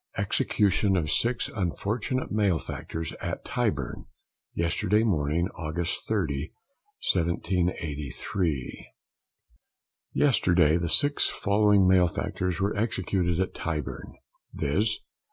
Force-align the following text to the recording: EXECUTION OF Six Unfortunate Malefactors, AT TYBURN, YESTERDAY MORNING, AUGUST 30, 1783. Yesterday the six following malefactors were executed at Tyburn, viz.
EXECUTION 0.17 0.97
OF 0.97 1.11
Six 1.11 1.47
Unfortunate 1.55 2.31
Malefactors, 2.31 3.13
AT 3.21 3.45
TYBURN, 3.45 4.07
YESTERDAY 4.55 5.03
MORNING, 5.03 5.49
AUGUST 5.59 6.07
30, 6.07 6.51
1783. 7.13 8.87
Yesterday 10.11 10.77
the 10.77 10.89
six 10.89 11.29
following 11.29 11.87
malefactors 11.87 12.59
were 12.59 12.75
executed 12.75 13.39
at 13.39 13.53
Tyburn, 13.53 14.15
viz. 14.55 15.01